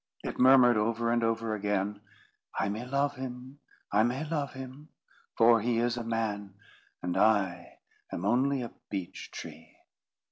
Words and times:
It 0.23 0.39
murmured 0.39 0.77
over 0.77 1.11
and 1.11 1.23
over 1.23 1.53
again: 1.53 2.01
"I 2.59 2.69
may 2.69 2.87
love 2.87 3.17
him, 3.17 3.59
I 3.91 4.01
may 4.01 4.25
love 4.27 4.53
him; 4.53 4.89
for 5.37 5.61
he 5.61 5.77
is 5.77 5.95
a 5.95 6.03
man, 6.03 6.55
and 7.03 7.15
I 7.15 7.77
am 8.11 8.25
only 8.25 8.63
a 8.63 8.73
beech 8.89 9.29
tree." 9.29 9.77